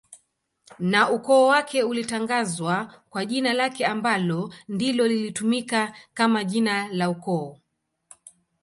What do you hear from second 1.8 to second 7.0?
ulitangazwa kwa jina lake anbalo ndilo lilitumika kama jina